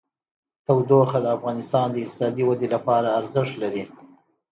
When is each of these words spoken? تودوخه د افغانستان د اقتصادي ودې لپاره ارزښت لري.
تودوخه 0.65 1.17
د 1.23 1.27
افغانستان 1.37 1.87
د 1.91 1.95
اقتصادي 2.03 2.43
ودې 2.45 2.67
لپاره 2.75 3.15
ارزښت 3.19 3.53
لري. 3.63 3.83